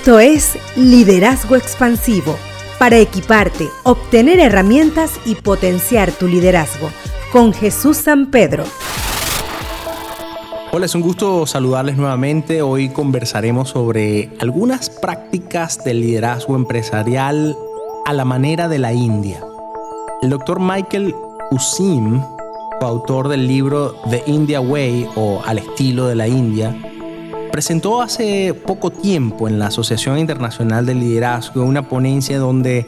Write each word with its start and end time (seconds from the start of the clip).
Esto 0.00 0.18
es 0.18 0.56
Liderazgo 0.76 1.56
Expansivo, 1.56 2.34
para 2.78 2.96
equiparte, 2.96 3.68
obtener 3.82 4.40
herramientas 4.40 5.20
y 5.26 5.34
potenciar 5.34 6.10
tu 6.10 6.26
liderazgo, 6.26 6.88
con 7.30 7.52
Jesús 7.52 7.98
San 7.98 8.30
Pedro. 8.30 8.64
Hola, 10.72 10.86
es 10.86 10.94
un 10.94 11.02
gusto 11.02 11.44
saludarles 11.44 11.98
nuevamente. 11.98 12.62
Hoy 12.62 12.88
conversaremos 12.88 13.68
sobre 13.68 14.30
algunas 14.40 14.88
prácticas 14.88 15.84
del 15.84 16.00
liderazgo 16.00 16.56
empresarial 16.56 17.54
a 18.06 18.14
la 18.14 18.24
manera 18.24 18.68
de 18.68 18.78
la 18.78 18.94
India. 18.94 19.44
El 20.22 20.30
doctor 20.30 20.60
Michael 20.60 21.14
Usim, 21.50 22.22
coautor 22.80 23.28
del 23.28 23.46
libro 23.46 23.96
The 24.08 24.22
India 24.24 24.62
Way 24.62 25.10
o 25.14 25.42
Al 25.44 25.58
estilo 25.58 26.06
de 26.06 26.14
la 26.14 26.26
India, 26.26 26.74
presentó 27.50 28.00
hace 28.00 28.54
poco 28.54 28.90
tiempo 28.90 29.48
en 29.48 29.58
la 29.58 29.66
Asociación 29.66 30.18
Internacional 30.18 30.86
de 30.86 30.94
Liderazgo 30.94 31.64
una 31.64 31.88
ponencia 31.88 32.38
donde 32.38 32.86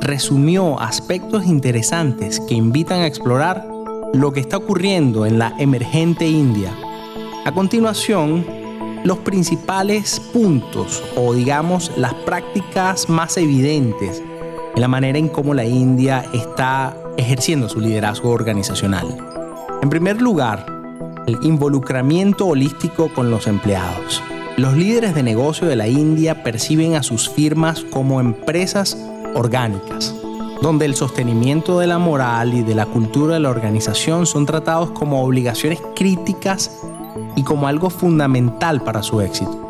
resumió 0.00 0.80
aspectos 0.80 1.46
interesantes 1.46 2.40
que 2.40 2.54
invitan 2.54 3.00
a 3.00 3.06
explorar 3.06 3.66
lo 4.12 4.32
que 4.32 4.40
está 4.40 4.56
ocurriendo 4.56 5.26
en 5.26 5.38
la 5.38 5.54
emergente 5.58 6.26
India. 6.26 6.72
A 7.44 7.52
continuación, 7.52 8.46
los 9.04 9.18
principales 9.18 10.20
puntos 10.32 11.02
o 11.16 11.34
digamos 11.34 11.90
las 11.96 12.14
prácticas 12.14 13.08
más 13.08 13.36
evidentes 13.36 14.22
en 14.74 14.80
la 14.80 14.88
manera 14.88 15.18
en 15.18 15.28
cómo 15.28 15.54
la 15.54 15.64
India 15.64 16.24
está 16.32 16.96
ejerciendo 17.16 17.68
su 17.68 17.80
liderazgo 17.80 18.30
organizacional. 18.30 19.06
En 19.82 19.90
primer 19.90 20.22
lugar, 20.22 20.83
el 21.26 21.38
involucramiento 21.42 22.46
holístico 22.46 23.08
con 23.12 23.30
los 23.30 23.46
empleados. 23.46 24.22
Los 24.56 24.74
líderes 24.74 25.14
de 25.14 25.22
negocio 25.22 25.66
de 25.66 25.76
la 25.76 25.88
India 25.88 26.42
perciben 26.42 26.94
a 26.94 27.02
sus 27.02 27.28
firmas 27.28 27.84
como 27.90 28.20
empresas 28.20 28.96
orgánicas, 29.34 30.14
donde 30.62 30.84
el 30.84 30.94
sostenimiento 30.94 31.78
de 31.78 31.86
la 31.86 31.98
moral 31.98 32.54
y 32.54 32.62
de 32.62 32.74
la 32.74 32.86
cultura 32.86 33.34
de 33.34 33.40
la 33.40 33.50
organización 33.50 34.26
son 34.26 34.46
tratados 34.46 34.90
como 34.90 35.24
obligaciones 35.24 35.80
críticas 35.96 36.70
y 37.36 37.42
como 37.42 37.66
algo 37.66 37.90
fundamental 37.90 38.82
para 38.82 39.02
su 39.02 39.20
éxito. 39.20 39.60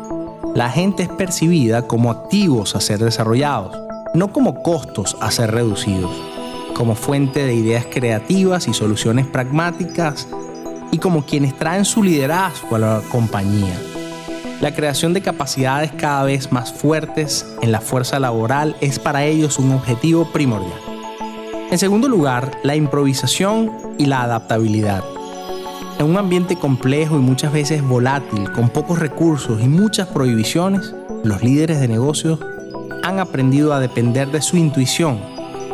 La 0.53 0.69
gente 0.69 1.03
es 1.03 1.09
percibida 1.09 1.87
como 1.87 2.11
activos 2.11 2.75
a 2.75 2.81
ser 2.81 2.99
desarrollados, 2.99 3.77
no 4.13 4.31
como 4.31 4.61
costos 4.61 5.17
a 5.19 5.31
ser 5.31 5.51
reducidos, 5.51 6.11
como 6.75 6.95
fuente 6.95 7.45
de 7.45 7.55
ideas 7.55 7.85
creativas 7.89 8.67
y 8.67 8.73
soluciones 8.73 9.25
pragmáticas 9.25 10.27
y 10.95 10.97
como 10.97 11.25
quienes 11.25 11.57
traen 11.57 11.83
su 11.83 12.01
liderazgo 12.01 12.77
a 12.77 12.79
la 12.79 13.01
compañía. 13.11 13.77
La 14.61 14.73
creación 14.73 15.13
de 15.13 15.21
capacidades 15.21 15.91
cada 15.91 16.23
vez 16.23 16.53
más 16.53 16.71
fuertes 16.71 17.45
en 17.61 17.73
la 17.73 17.81
fuerza 17.81 18.17
laboral 18.17 18.77
es 18.79 18.97
para 18.97 19.25
ellos 19.25 19.59
un 19.59 19.73
objetivo 19.73 20.31
primordial. 20.31 20.79
En 21.69 21.77
segundo 21.77 22.07
lugar, 22.07 22.49
la 22.63 22.77
improvisación 22.77 23.73
y 23.97 24.05
la 24.05 24.23
adaptabilidad. 24.23 25.03
En 25.99 26.05
un 26.05 26.17
ambiente 26.17 26.55
complejo 26.55 27.17
y 27.17 27.19
muchas 27.19 27.51
veces 27.51 27.81
volátil, 27.83 28.49
con 28.53 28.69
pocos 28.69 28.97
recursos 28.97 29.61
y 29.61 29.67
muchas 29.67 30.07
prohibiciones, 30.07 30.95
los 31.25 31.43
líderes 31.43 31.81
de 31.81 31.89
negocios 31.89 32.39
han 33.03 33.19
aprendido 33.19 33.73
a 33.73 33.81
depender 33.81 34.31
de 34.31 34.41
su 34.41 34.55
intuición 34.55 35.19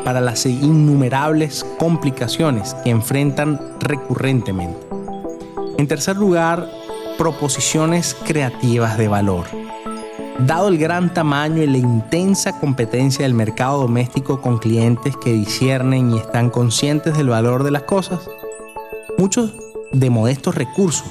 para 0.04 0.20
las 0.20 0.48
innumerables 0.48 1.64
complicaciones 1.78 2.74
que 2.84 2.90
enfrentan 2.90 3.62
recurrentemente. 3.82 4.92
En 5.82 5.88
tercer 5.88 6.16
lugar, 6.16 6.70
proposiciones 7.18 8.16
creativas 8.24 9.00
de 9.00 9.08
valor. 9.08 9.48
Dado 10.38 10.68
el 10.68 10.78
gran 10.78 11.12
tamaño 11.12 11.64
y 11.64 11.66
la 11.66 11.80
intensa 11.80 12.60
competencia 12.60 13.24
del 13.24 13.34
mercado 13.34 13.82
doméstico 13.82 14.42
con 14.42 14.60
clientes 14.60 15.18
que 15.18 15.34
disciernen 15.34 16.12
y 16.12 16.20
están 16.20 16.52
conscientes 16.52 17.18
del 17.18 17.30
valor 17.30 17.64
de 17.64 17.72
las 17.72 17.82
cosas, 17.82 18.30
muchos 19.18 19.56
de 19.92 20.12
modestos 20.12 20.54
recursos, 20.54 21.08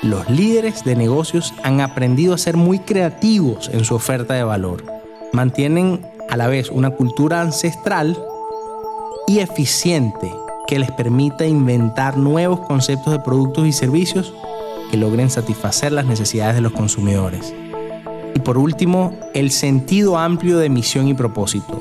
los 0.00 0.30
líderes 0.30 0.84
de 0.84 0.94
negocios 0.94 1.52
han 1.64 1.80
aprendido 1.80 2.34
a 2.34 2.38
ser 2.38 2.56
muy 2.56 2.78
creativos 2.78 3.68
en 3.72 3.84
su 3.84 3.96
oferta 3.96 4.34
de 4.34 4.44
valor. 4.44 4.84
Mantienen 5.32 6.06
a 6.30 6.36
la 6.36 6.46
vez 6.46 6.70
una 6.70 6.90
cultura 6.90 7.40
ancestral 7.40 8.16
y 9.26 9.40
eficiente 9.40 10.30
que 10.74 10.80
les 10.80 10.90
permita 10.90 11.46
inventar 11.46 12.16
nuevos 12.16 12.58
conceptos 12.58 13.12
de 13.12 13.20
productos 13.20 13.64
y 13.64 13.70
servicios 13.72 14.34
que 14.90 14.96
logren 14.96 15.30
satisfacer 15.30 15.92
las 15.92 16.04
necesidades 16.04 16.56
de 16.56 16.62
los 16.62 16.72
consumidores. 16.72 17.54
Y 18.34 18.40
por 18.40 18.58
último, 18.58 19.16
el 19.34 19.52
sentido 19.52 20.18
amplio 20.18 20.58
de 20.58 20.68
misión 20.70 21.06
y 21.06 21.14
propósito. 21.14 21.80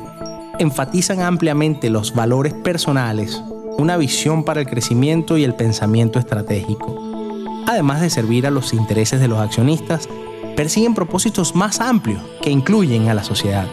Enfatizan 0.59 1.21
ampliamente 1.21 1.89
los 1.89 2.13
valores 2.13 2.53
personales, 2.53 3.41
una 3.79 3.97
visión 3.97 4.43
para 4.43 4.61
el 4.61 4.67
crecimiento 4.67 5.39
y 5.39 5.43
el 5.43 5.55
pensamiento 5.55 6.19
estratégico. 6.19 6.95
Además 7.65 7.99
de 7.99 8.11
servir 8.11 8.45
a 8.45 8.51
los 8.51 8.73
intereses 8.73 9.19
de 9.19 9.27
los 9.27 9.39
accionistas, 9.39 10.07
persiguen 10.55 10.93
propósitos 10.93 11.55
más 11.55 11.79
amplios 11.79 12.21
que 12.43 12.51
incluyen 12.51 13.09
a 13.09 13.15
la 13.15 13.23
sociedad. 13.23 13.67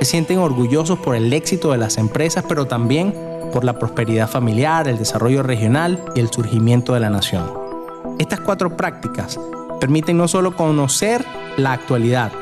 Se 0.00 0.04
sienten 0.04 0.36
orgullosos 0.36 0.98
por 0.98 1.16
el 1.16 1.32
éxito 1.32 1.72
de 1.72 1.78
las 1.78 1.96
empresas, 1.96 2.44
pero 2.46 2.66
también 2.66 3.27
por 3.48 3.64
la 3.64 3.78
prosperidad 3.78 4.28
familiar, 4.28 4.88
el 4.88 4.98
desarrollo 4.98 5.42
regional 5.42 6.02
y 6.14 6.20
el 6.20 6.30
surgimiento 6.30 6.94
de 6.94 7.00
la 7.00 7.10
nación. 7.10 7.50
Estas 8.18 8.40
cuatro 8.40 8.76
prácticas 8.76 9.38
permiten 9.80 10.16
no 10.16 10.28
solo 10.28 10.56
conocer 10.56 11.24
la 11.56 11.72
actualidad 11.72 12.32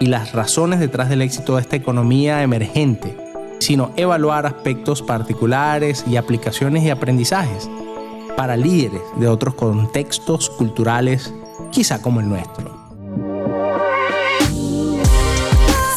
y 0.00 0.06
las 0.06 0.32
razones 0.32 0.80
detrás 0.80 1.08
del 1.08 1.22
éxito 1.22 1.54
de 1.56 1.62
esta 1.62 1.76
economía 1.76 2.42
emergente, 2.42 3.16
sino 3.60 3.92
evaluar 3.96 4.46
aspectos 4.46 5.02
particulares 5.02 6.04
y 6.06 6.16
aplicaciones 6.16 6.82
y 6.84 6.90
aprendizajes 6.90 7.68
para 8.36 8.56
líderes 8.56 9.02
de 9.16 9.28
otros 9.28 9.54
contextos 9.54 10.50
culturales, 10.50 11.32
quizá 11.70 12.02
como 12.02 12.20
el 12.20 12.28
nuestro. 12.28 12.83